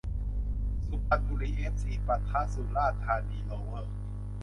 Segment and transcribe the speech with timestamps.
[0.87, 3.93] สุพรรณบุรีเอฟซี ปะทะ สุราษฎร์ธานีโรเวอร์